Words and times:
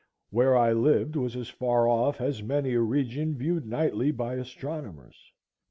Where 0.31 0.57
I 0.57 0.73
lived 0.73 1.15
was 1.15 1.35
as 1.35 1.47
far 1.49 1.87
off 1.87 2.19
as 2.21 2.41
many 2.41 2.73
a 2.73 2.81
region 2.81 3.35
viewed 3.37 3.67
nightly 3.67 4.09
by 4.09 4.33
astronomers. 4.33 5.31